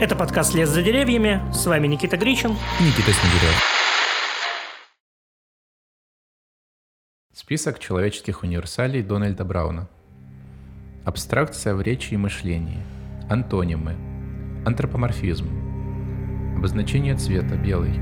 [0.00, 1.42] Это подкаст «Лес за деревьями».
[1.52, 2.52] С вами Никита Гричин.
[2.52, 3.62] И Никита Снегирев.
[7.34, 9.90] Список человеческих универсалей Дональда Брауна.
[11.04, 12.78] Абстракция в речи и мышлении.
[13.28, 13.94] Антонимы.
[14.64, 15.50] Антропоморфизм.
[16.56, 17.92] Обозначение цвета белый.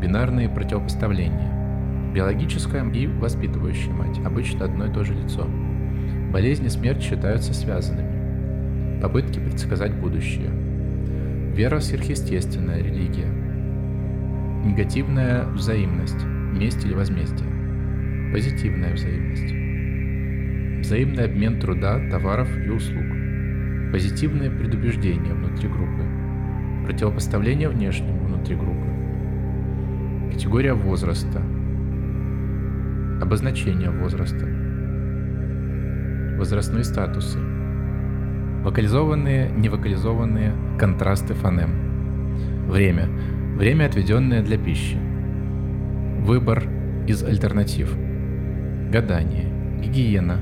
[0.00, 2.12] Бинарные противопоставления.
[2.14, 4.24] Биологическая и воспитывающая мать.
[4.24, 5.44] Обычно одно и то же лицо.
[6.32, 9.00] Болезнь и смерть считаются связанными.
[9.02, 10.69] Попытки предсказать будущее.
[11.54, 13.26] Вера сверхъестественная религия.
[14.64, 16.24] Негативная взаимность.
[16.54, 17.48] Месть или возмездие.
[18.32, 20.86] Позитивная взаимность.
[20.86, 23.04] Взаимный обмен труда, товаров и услуг.
[23.92, 26.04] Позитивное предубеждение внутри группы.
[26.86, 28.86] Противопоставление внешнему внутри группы.
[30.32, 31.42] Категория возраста.
[33.20, 34.46] Обозначение возраста.
[36.38, 37.38] Возрастные статусы.
[38.62, 42.66] Вокализованные, невокализованные контрасты фонем.
[42.66, 43.06] Время.
[43.58, 44.96] Время, отведенное для пищи.
[46.22, 46.62] Выбор
[47.06, 47.94] из альтернатив.
[48.90, 49.44] Гадание.
[49.82, 50.38] Гигиена.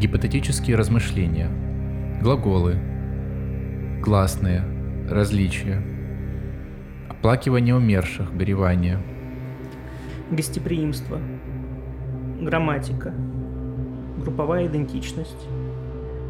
[0.00, 1.50] Гипотетические размышления.
[2.22, 2.76] Глаголы.
[4.00, 4.62] Гласные.
[5.10, 5.82] Различия.
[7.10, 8.34] Оплакивание умерших.
[8.34, 8.98] Горевание.
[10.30, 11.18] Гостеприимство.
[12.40, 13.12] Грамматика.
[14.22, 15.46] Групповая идентичность.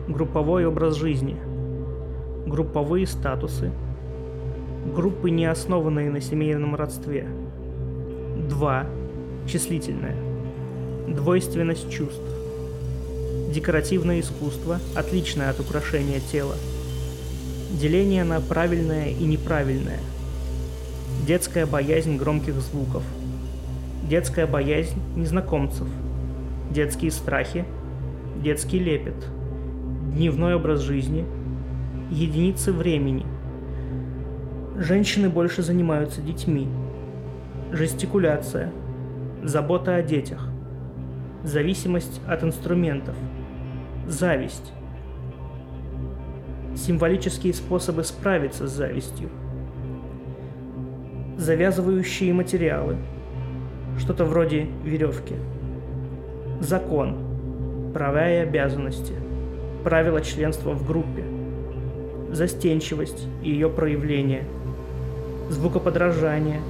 [0.09, 1.54] Групповой образ жизни.
[2.47, 3.73] Групповые статусы.
[4.95, 7.27] Группы, не основанные на семейном родстве.
[8.51, 8.85] Два.
[9.47, 10.15] Числительное.
[11.09, 12.21] Двойственность чувств.
[13.51, 16.55] Декоративное искусство, отличное от украшения тела.
[17.71, 20.01] Деление на правильное и неправильное.
[21.27, 23.05] Детская боязнь громких звуков.
[24.09, 25.87] Детская боязнь незнакомцев.
[26.71, 27.65] Детские страхи.
[28.43, 29.15] Детский лепет.
[30.13, 31.25] Дневной образ жизни.
[32.11, 33.25] Единицы времени.
[34.77, 36.69] Женщины больше занимаются детьми.
[37.73, 38.73] Жестикуляция.
[39.43, 40.49] Забота о детях.
[41.45, 43.17] Зависимость от инструментов.
[44.07, 44.75] Зависть.
[46.77, 49.31] Символические способы справиться с завистью.
[51.39, 52.97] Завязывающие материалы.
[53.99, 55.37] Что-то вроде веревки.
[56.61, 57.93] Закон.
[57.95, 59.15] Права и обязанности.
[59.83, 61.34] Правила членства в группе.
[62.35, 64.43] Застенчивость и ее проявление.
[65.51, 66.61] Звукоподражание.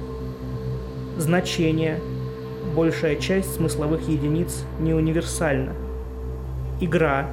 [1.17, 1.99] Значение.
[2.75, 5.71] Большая часть смысловых единиц не универсальна.
[6.79, 7.31] Игра.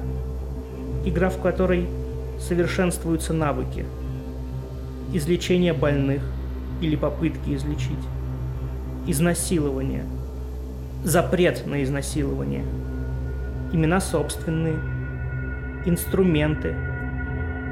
[1.05, 1.85] Игра, в которой
[2.39, 3.85] совершенствуются навыки.
[5.13, 6.23] Излечение больных
[6.81, 7.91] или попытки излечить.
[9.05, 10.05] Изнасилование.
[11.03, 12.65] Запрет на изнасилование.
[13.71, 14.79] Имена собственные.
[15.85, 16.92] Инструменты.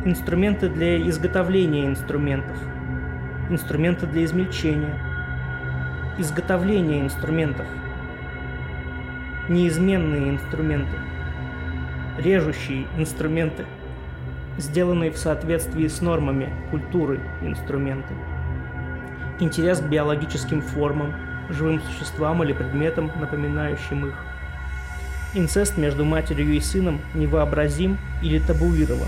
[0.04, 2.58] Инструменты для изготовления инструментов.
[3.52, 4.98] Инструменты для измельчения.
[6.18, 7.68] Изготовление инструментов.
[9.48, 10.98] Неизменные инструменты.
[12.18, 13.66] Режущие инструменты.
[14.58, 18.16] Сделанные в соответствии с нормами культуры инструменты.
[19.40, 21.14] Интерес к биологическим формам,
[21.50, 24.16] живым существам или предметам, напоминающим их.
[25.36, 29.08] Инцест между матерью и сыном невообразим или табуирован.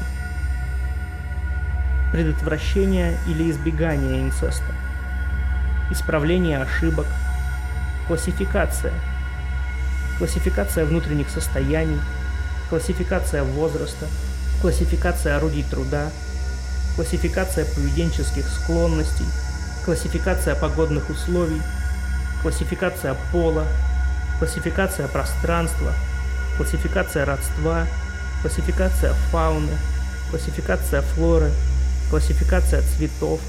[2.14, 4.72] Предотвращение или избегание инцеста.
[5.90, 7.08] Исправление ошибок.
[8.08, 8.94] Классификация.
[10.20, 12.00] Классификация внутренних состояний.
[12.70, 14.06] Классификация возраста.
[14.62, 16.12] Классификация орудий труда.
[16.96, 19.26] Классификация поведенческих склонностей.
[19.84, 21.64] Классификация погодных условий.
[22.44, 23.66] Классификация пола.
[24.38, 25.92] Классификация пространства.
[26.58, 27.88] Классификация родства.
[28.44, 29.72] Классификация фауны.
[30.30, 31.50] Классификация флоры.
[32.14, 33.40] Классификация цветов.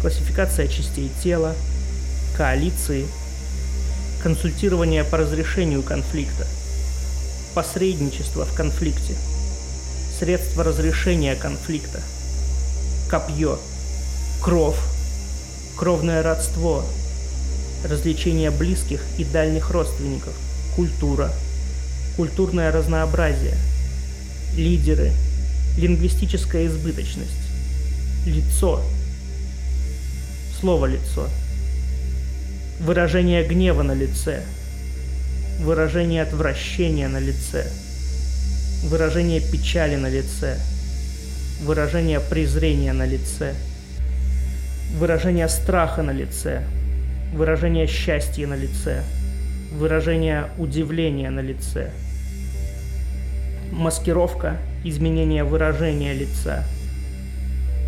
[0.00, 1.54] Классификация частей тела.
[2.36, 3.06] Коалиции.
[4.20, 6.44] Консультирование по разрешению конфликта.
[7.54, 9.14] Посредничество в конфликте.
[10.18, 12.00] Средства разрешения конфликта.
[13.08, 13.60] Копье.
[14.42, 14.76] Кров.
[15.76, 16.84] Кровное родство.
[17.88, 20.34] Развлечение близких и дальних родственников.
[20.74, 21.30] Культура.
[22.16, 23.54] Культурное разнообразие.
[24.56, 25.12] Лидеры.
[25.78, 27.49] Лингвистическая избыточность.
[28.26, 28.82] Лицо.
[30.60, 31.26] Слово лицо.
[32.80, 34.42] Выражение гнева на лице.
[35.60, 37.66] Выражение отвращения на лице.
[38.84, 40.58] Выражение печали на лице.
[41.62, 43.54] Выражение презрения на лице.
[44.98, 46.62] Выражение страха на лице.
[47.32, 49.02] Выражение счастья на лице.
[49.72, 51.90] Выражение удивления на лице.
[53.72, 56.66] Маскировка, изменение выражения лица.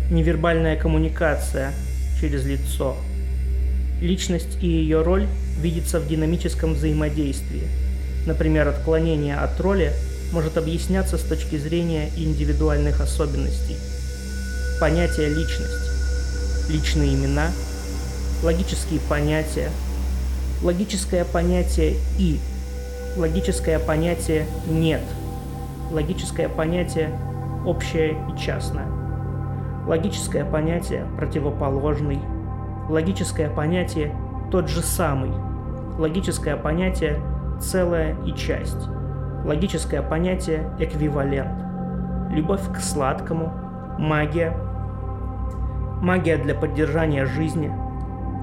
[0.09, 1.73] Невербальная коммуникация
[2.19, 2.95] через лицо.
[4.01, 5.27] Личность и ее роль
[5.61, 7.63] видится в динамическом взаимодействии.
[8.25, 9.91] Например, отклонение от роли
[10.31, 13.77] может объясняться с точки зрения индивидуальных особенностей.
[14.79, 17.51] Понятие личность, личные имена,
[18.41, 19.69] логические понятия,
[20.61, 22.39] логическое понятие «и»,
[23.15, 25.01] логическое понятие «нет»,
[25.91, 27.09] логическое понятие
[27.65, 29.02] «общее и частное»,
[29.87, 32.19] логическое понятие «противоположный»,
[32.89, 34.15] логическое понятие
[34.51, 35.31] «тот же самый»,
[35.97, 37.19] логическое понятие
[37.59, 38.87] «целое и часть»,
[39.45, 41.63] логическое понятие «эквивалент»,
[42.31, 43.51] любовь к сладкому,
[43.97, 44.55] магия,
[46.01, 47.71] магия для поддержания жизни,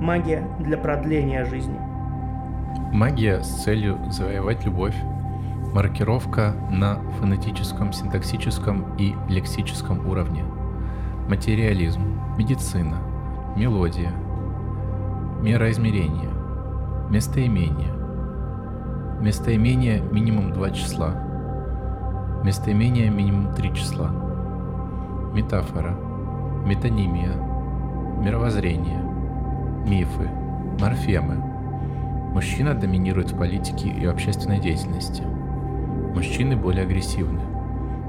[0.01, 1.79] магия для продления жизни–
[2.93, 4.97] Магия с целью завоевать любовь.
[5.73, 10.45] Маркировка на фонетическом, синтаксическом и лексическом уровне.
[11.31, 12.03] Материализм,
[12.37, 12.97] медицина,
[13.57, 14.11] мелодия,
[15.41, 16.29] мероизмерение,
[17.09, 17.95] местоимение.
[19.21, 21.15] Местоимение минимум два числа.
[22.43, 24.11] Местоимение минимум три числа.
[25.33, 25.97] Метафора,
[26.67, 27.37] метонимия,
[28.21, 29.01] мировоззрение,
[29.87, 30.29] мифы,
[30.81, 31.45] морфемы–
[32.33, 35.23] Мужчина доминирует в политике и общественной деятельности.
[36.15, 37.41] Мужчины более агрессивны.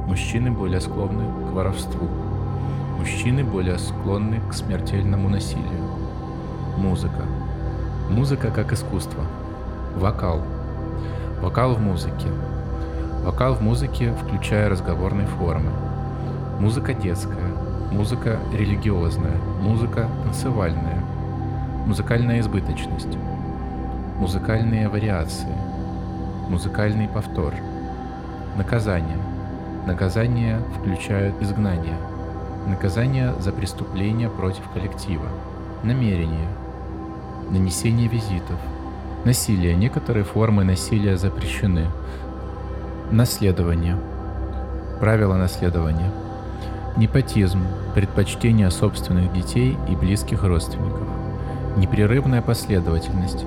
[0.08, 2.08] Мужчины более склонны к воровству.
[3.02, 5.82] Мужчины более склонны к смертельному насилию.
[6.78, 7.24] Музыка.
[8.10, 9.26] Музыка как искусство.
[9.98, 10.42] Вокал.
[11.42, 12.30] Вокал в музыке.
[13.26, 15.72] Вокал в музыке, включая разговорные формы.
[16.60, 17.52] Музыка детская.
[17.92, 19.38] Музыка религиозная.
[19.62, 21.04] Музыка танцевальная.
[21.86, 23.18] Музыкальная избыточность
[24.22, 25.50] музыкальные вариации,
[26.48, 27.56] музыкальный повтор,
[28.56, 29.18] наказание.
[29.88, 31.98] Наказание включают изгнание,
[32.68, 35.28] наказание за преступление против коллектива,
[35.84, 36.48] намерение,
[37.50, 38.60] нанесение визитов,
[39.26, 39.76] насилие.
[39.76, 41.88] Некоторые формы насилия запрещены.
[43.12, 43.98] Наследование.
[45.00, 46.12] Правила наследования.
[46.98, 47.62] Непотизм,
[47.96, 51.08] предпочтение собственных детей и близких родственников.
[51.78, 53.46] Непрерывная последовательность,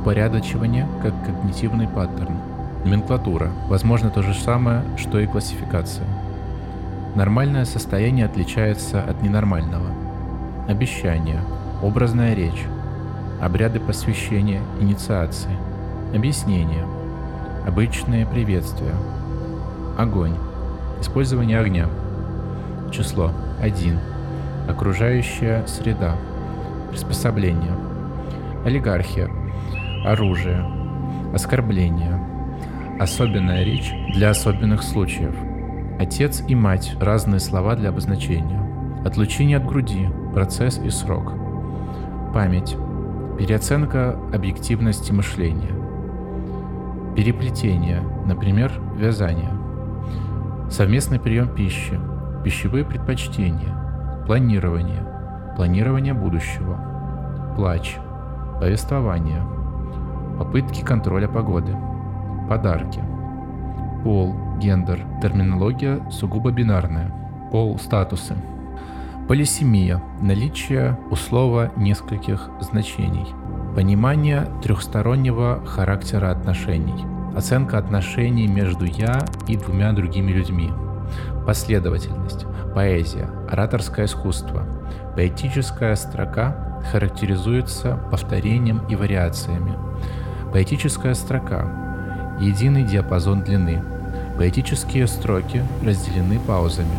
[0.00, 2.36] упорядочивание как когнитивный паттерн.
[2.84, 3.50] Номенклатура.
[3.68, 6.06] Возможно то же самое, что и классификация.
[7.16, 9.90] Нормальное состояние отличается от ненормального.
[10.68, 11.40] Обещание.
[11.82, 12.62] Образная речь.
[13.40, 15.50] Обряды посвящения, инициации.
[16.14, 16.86] Объяснение.
[17.66, 18.94] Обычные приветствия.
[19.98, 20.36] Огонь.
[21.00, 21.88] Использование огня.
[22.92, 23.98] Число 1.
[24.68, 26.14] Окружающая среда.
[26.92, 27.72] Приспособление.
[28.64, 29.28] Олигархия
[30.06, 30.64] оружие,
[31.34, 32.20] оскорбление,
[33.00, 35.34] особенная речь для особенных случаев,
[35.98, 38.60] отец и мать– разные слова для обозначения,
[39.04, 41.32] отлучение от груди, процесс и срок,
[42.32, 42.76] память,
[43.38, 45.74] переоценка объективности мышления,
[47.14, 49.52] переплетение, например, вязание,
[50.70, 51.98] совместный прием пищи,
[52.44, 55.06] пищевые предпочтения, планирование,
[55.56, 57.96] планирование будущего, плач,
[58.60, 59.42] повествование–
[60.38, 61.74] Попытки контроля погоды.
[62.48, 63.02] Подарки.
[64.04, 67.10] Пол, гендер, терминология сугубо бинарная.
[67.50, 68.34] Пол, статусы.
[69.28, 73.26] Полисемия– наличие у слова нескольких значений.
[73.74, 77.04] Понимание трехстороннего характера отношений.
[77.36, 80.70] Оценка отношений между «я» и двумя другими людьми.
[81.44, 82.46] Последовательность.
[82.74, 83.28] Поэзия.
[83.50, 84.64] Ораторское искусство.
[85.14, 89.74] Поэтическая строка характеризуется повторением и вариациями.
[90.52, 92.36] Поэтическая строка.
[92.40, 93.82] Единый диапазон длины.
[94.38, 96.96] Поэтические строки разделены паузами.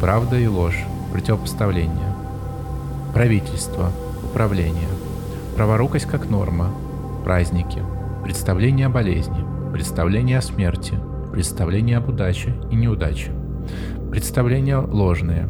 [0.00, 0.84] Правда и ложь.
[1.12, 2.14] Противопоставление.
[3.12, 3.90] Правительство.
[4.24, 4.88] Управление.
[5.56, 6.72] Праворукость как норма.
[7.24, 7.82] Праздники.
[8.22, 9.44] Представление о болезни.
[9.72, 10.94] Представление о смерти.
[11.32, 13.32] Представление об удаче и неудаче.
[14.10, 15.48] Представления ложные.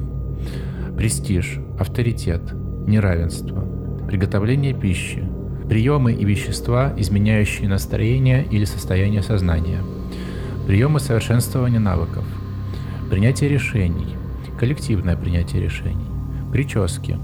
[0.96, 1.58] Престиж.
[1.78, 2.42] Авторитет.
[2.86, 3.64] Неравенство.
[4.06, 5.22] Приготовление пищи
[5.68, 9.80] Приемы и вещества, изменяющие настроение или состояние сознания.
[10.66, 12.24] Приемы совершенствования навыков.
[13.10, 14.16] Принятие решений.
[14.60, 16.06] Коллективное принятие решений.
[16.52, 17.18] Прически.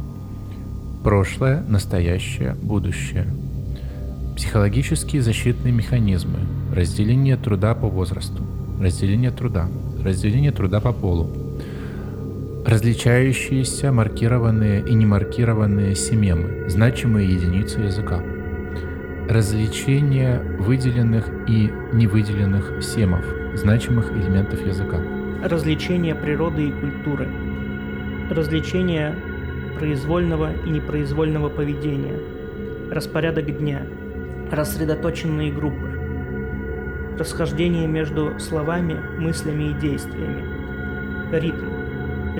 [1.04, 3.26] Прошлое, настоящее, будущее.
[4.36, 6.40] Психологические защитные механизмы.
[6.74, 8.42] Разделение труда по возрасту.
[8.80, 9.68] Разделение труда.
[10.02, 11.30] Разделение труда по полу.
[12.66, 18.20] Различающиеся маркированные и немаркированные семемы, значимые единицы языка.
[19.28, 25.02] Развлечение выделенных и невыделенных семов, значимых элементов языка.
[25.44, 27.28] Развлечение природы и культуры.
[28.30, 29.14] развлечение
[29.78, 32.18] произвольного и непроизвольного поведения,
[32.90, 33.82] распорядок дня,
[34.50, 35.90] рассредоточенные группы,
[37.18, 40.42] расхождение между словами, мыслями и действиями,
[41.32, 41.66] ритм,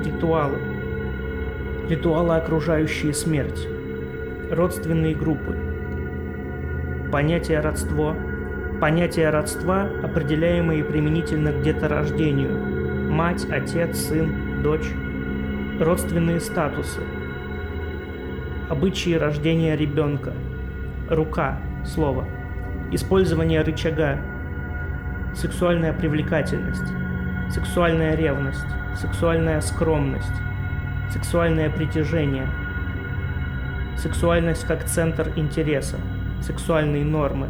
[0.03, 0.57] ритуалы,
[1.87, 3.67] ритуалы, окружающие смерть,
[4.49, 5.55] родственные группы,
[7.11, 8.15] понятие родство,
[8.79, 14.89] понятие родства, определяемые применительно к деторождению, мать, отец, сын, дочь,
[15.79, 17.01] родственные статусы,
[18.69, 20.33] обычаи рождения ребенка,
[21.09, 22.25] рука, слово,
[22.91, 24.19] использование рычага,
[25.33, 26.93] сексуальная привлекательность,
[27.49, 30.27] сексуальная ревность, сексуальная скромность,
[31.11, 32.47] сексуальное притяжение,
[33.97, 35.97] сексуальность как центр интереса,
[36.41, 37.47] сексуальные нормы.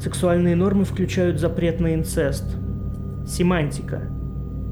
[0.00, 2.56] Сексуальные нормы включают запрет на инцест,
[3.26, 4.02] семантика,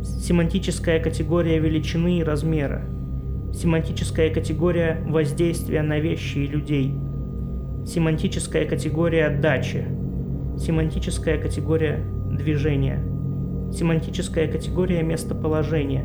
[0.02, 2.82] семантическая категория величины и размера,
[3.52, 6.94] семантическая категория воздействия на вещи и людей,
[7.86, 9.86] семантическая категория дачи,
[10.58, 13.02] семантическая категория движения,
[13.72, 16.04] семантическая категория местоположения,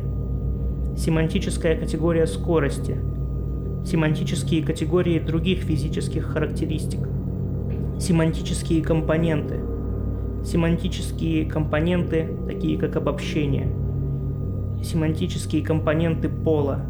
[0.96, 2.96] семантическая категория скорости,
[3.84, 7.00] семантические категории других физических характеристик,
[8.00, 9.60] семантические компоненты,
[10.44, 13.68] семантические компоненты, такие как обобщение,
[14.82, 16.80] семантические компоненты пола,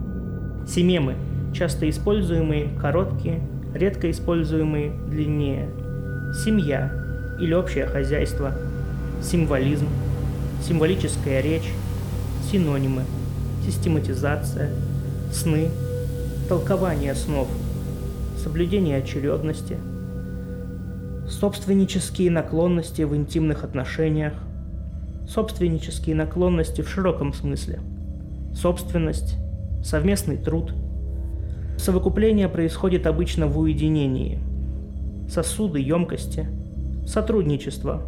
[0.67, 1.15] семемы,
[1.53, 3.41] часто используемые короткие,
[3.75, 5.69] редко используемые длиннее,
[6.45, 6.93] семья
[7.41, 8.53] или общее хозяйство,
[9.21, 9.89] символизм,
[10.63, 11.71] символическая речь,
[12.51, 13.03] синонимы,
[13.65, 14.71] систематизация,
[15.33, 15.69] сны,
[16.49, 17.49] толкование снов,
[18.37, 19.79] соблюдение очередности,
[21.29, 24.35] собственнические наклонности в интимных отношениях,
[25.27, 27.81] собственнические наклонности в широком смысле,
[28.55, 29.37] собственность,
[29.83, 30.75] совместный труд.
[31.79, 34.39] Совокупление происходит обычно в уединении.
[35.31, 36.47] Сосуды емкости,
[37.07, 38.03] сотрудничество,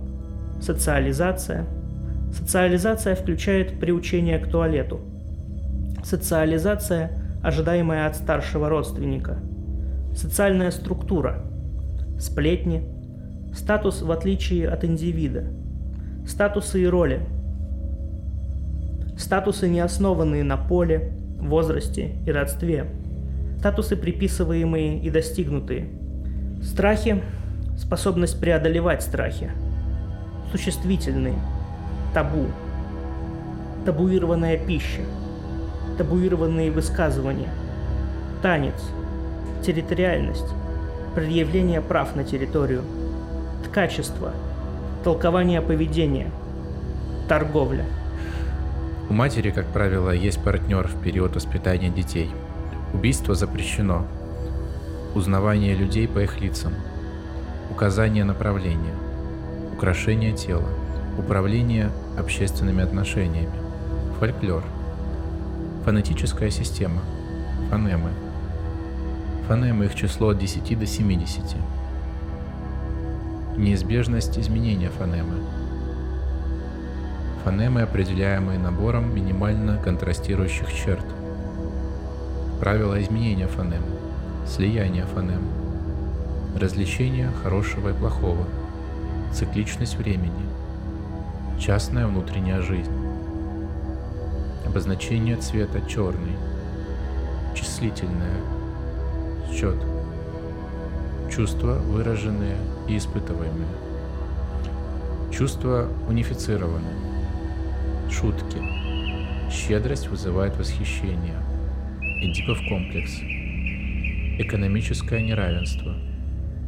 [0.61, 1.65] социализация.
[2.33, 5.01] Социализация включает приучение к туалету.
[6.05, 9.39] Социализация, ожидаемая от старшего родственника.
[10.15, 11.45] Социальная структура.
[12.19, 12.83] Сплетни.
[13.55, 15.45] Статус в отличие от индивида–
[16.27, 17.21] Статусы и роли.
[19.17, 22.87] Статусы, не основанные на поле, возрасте и родстве.
[23.61, 25.89] Статусы, приписываемые и достигнутые.
[26.63, 27.23] Страхи–
[27.79, 29.53] способность преодолевать страхи.
[30.51, 31.39] Существительные.
[32.13, 32.47] Табу.
[33.85, 35.03] Табуированная пища.
[35.99, 37.51] Табуированные высказывания.
[38.43, 38.75] Танец.
[39.65, 40.47] Территориальность.
[41.15, 42.83] Предъявление прав на территорию.
[43.65, 44.33] Ткачество–
[45.07, 46.33] толкование поведения,
[47.29, 47.85] торговля.
[49.09, 52.29] У матери, как правило, есть партнер в период воспитания детей.
[52.93, 54.05] Убийство запрещено.
[55.15, 56.75] Узнавание людей по их лицам.
[57.71, 58.95] Указание направления.
[59.75, 60.69] Украшение тела.
[61.17, 63.55] Управление общественными отношениями.
[64.19, 64.65] Фольклор.
[65.87, 67.01] Фонетическая система.
[67.71, 68.11] Фонемы.
[69.49, 71.57] Фонемы их число от 10 до 70
[73.57, 75.37] неизбежность изменения фонемы.
[77.45, 81.05] Фонемы, определяемые набором минимально контрастирующих черт.
[82.61, 83.87] Правила изменения фонемы.
[84.47, 85.43] Слияние фонем.
[86.59, 88.47] Развлечение хорошего и плохого.
[89.33, 90.33] Цикличность времени.
[91.59, 93.06] Частная внутренняя жизнь.
[94.77, 96.37] Обозначение цвета черный.
[97.55, 98.43] Числительное.
[99.51, 99.75] Счет
[101.35, 103.71] чувства, выраженные и испытываемые.
[105.33, 106.91] Чувства унифицированы.
[108.11, 108.59] Шутки.
[109.51, 111.41] Щедрость вызывает восхищение.
[112.21, 113.19] Эдипов комплекс.
[114.39, 115.95] Экономическое неравенство.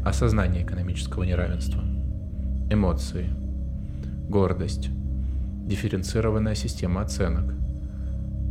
[0.07, 1.83] Осознание экономического неравенства.
[2.71, 3.29] Эмоции.
[4.31, 4.89] Гордость.
[5.67, 7.68] Дифференцированная система оценок.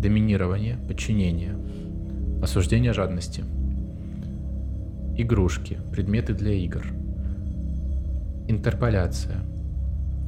[0.01, 1.55] Доминирование, подчинение.
[2.41, 3.43] Осуждение жадности–
[5.19, 6.85] Игрушки, предметы для игр.
[8.47, 9.37] Интерполяция.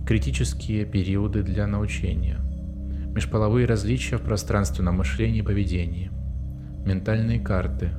[0.08, 2.40] Критические периоды для научения.
[3.14, 6.10] Межполовые различия в пространственном мышлении и поведении.
[6.88, 7.92] Ментальные карты.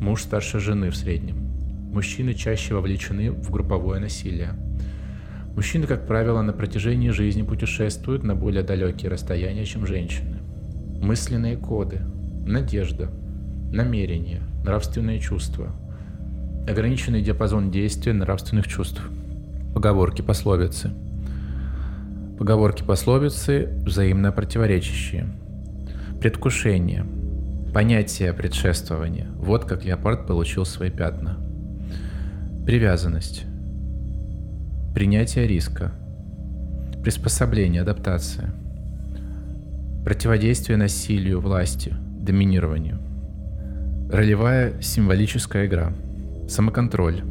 [0.00, 1.36] Муж старше жены в среднем.
[1.92, 4.54] Мужчины чаще вовлечены в групповое насилие.
[5.54, 10.35] Мужчины, как правило, на протяжении жизни путешествуют на более далекие расстояния, чем женщины.
[11.00, 12.00] Мысленные коды,
[12.46, 13.10] надежда,
[13.72, 15.74] намерения, нравственные чувства–
[16.68, 19.00] Ограниченный диапазон действия нравственных чувств.
[19.72, 20.90] Поговорки пословицы.
[22.40, 25.28] Поговорки пословицы взаимно противоречащие.
[26.20, 27.06] Предвкушение.
[27.72, 29.28] Понятие предшествования.
[29.36, 31.36] Вот как леопард получил свои пятна.
[32.66, 33.44] Привязанность.
[34.92, 35.92] Принятие риска.
[37.04, 38.52] Приспособление, адаптация.
[40.06, 43.00] Противодействие насилию, власти, доминированию.
[44.08, 45.92] Ролевая символическая игра.
[46.48, 47.24] Самоконтроль.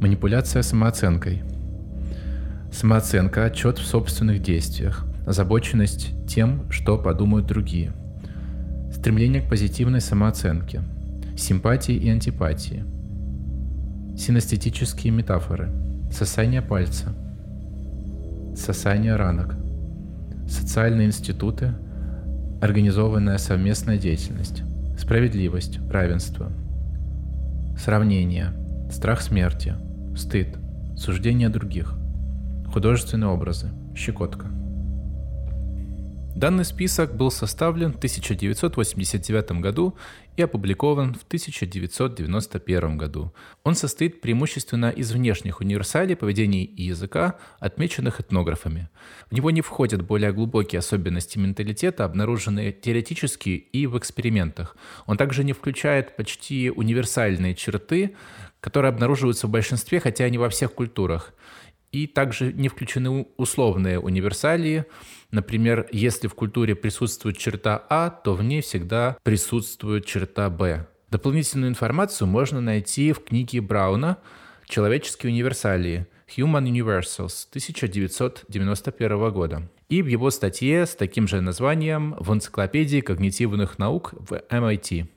[0.00, 1.44] Манипуляция самооценкой.
[2.72, 5.06] Самооценка– отчет в собственных действиях.
[5.24, 7.92] Озабоченность тем, что подумают другие.
[8.92, 10.82] Стремление к позитивной самооценке.
[11.36, 12.82] Симпатии и антипатии.
[14.18, 15.70] Синестетические метафоры.
[16.10, 17.14] Сосание пальца.
[18.56, 19.54] Сосание ранок.
[20.48, 21.72] Социальные институты.
[22.64, 24.62] Организованная совместная деятельность.
[24.98, 26.50] Справедливость, равенство.
[27.78, 28.54] Сравнение.
[28.90, 29.74] Страх смерти.
[30.16, 30.56] Стыд.
[30.96, 31.92] Суждение других.
[32.72, 33.68] Художественные образы.
[33.94, 34.46] Щекотка.
[36.34, 39.96] Данный список был составлен в 1989 году
[40.36, 43.32] и опубликован в 1991 году.
[43.62, 48.88] Он состоит преимущественно из внешних универсалей поведения и языка, отмеченных этнографами.
[49.30, 54.76] В него не входят более глубокие особенности менталитета, обнаруженные теоретически и в экспериментах.
[55.06, 58.16] Он также не включает почти универсальные черты,
[58.58, 61.32] которые обнаруживаются в большинстве, хотя и не во всех культурах.
[61.94, 64.84] И также не включены условные универсалии,
[65.34, 70.86] Например, если в культуре присутствует черта А, то в ней всегда присутствует черта Б.
[71.10, 74.18] Дополнительную информацию можно найти в книге Брауна
[74.68, 79.68] «Человеческие универсалии» Human Universals 1991 года.
[79.88, 85.08] И в его статье с таким же названием в энциклопедии когнитивных наук в MIT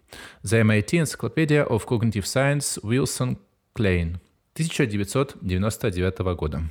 [0.43, 3.37] The MIT Encyclopedia of Cognitive Science Wilson
[3.75, 4.17] Klein
[4.57, 6.63] 1999 года.